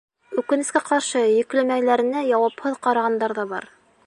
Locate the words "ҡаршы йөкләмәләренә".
0.87-2.27